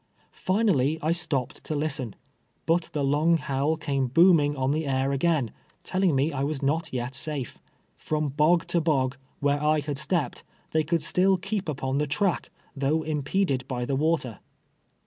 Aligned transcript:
Finally 0.31 0.97
I 1.03 1.11
stop 1.11 1.49
ped 1.49 1.63
to 1.65 1.75
listen, 1.75 2.15
but 2.65 2.89
the 2.91 3.03
long 3.03 3.37
howl 3.37 3.77
came 3.77 4.07
booming 4.07 4.57
on 4.57 4.71
the 4.71 4.87
air 4.87 5.11
again, 5.11 5.51
telling 5.83 6.15
me 6.15 6.33
I 6.33 6.43
was 6.43 6.63
not 6.63 6.91
yet 6.91 7.13
safe. 7.13 7.59
From 7.97 8.29
bog 8.29 8.65
to 8.69 8.81
l>og, 8.81 9.13
where 9.41 9.61
I 9.63 9.79
had 9.81 9.99
stepped, 9.99 10.43
they 10.71 10.83
could 10.83 11.03
still 11.03 11.37
keep 11.37 11.65
uj^on 11.65 11.99
the 11.99 12.07
track, 12.07 12.49
though 12.75 13.03
impeded 13.03 13.67
by 13.67 13.85
the 13.85 13.95
Avater. 13.95 14.39